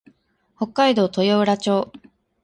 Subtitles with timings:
[0.57, 1.91] 北海道豊浦町